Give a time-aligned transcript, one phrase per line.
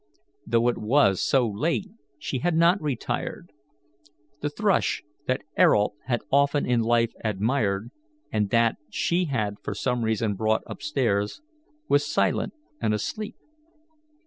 [0.47, 3.51] Though it was so late, she had not retired.
[4.39, 7.91] The thrush that Ayrault had often in life admired,
[8.31, 11.41] and that she had for some reason brought up stairs,
[11.87, 13.35] was silent and asleep.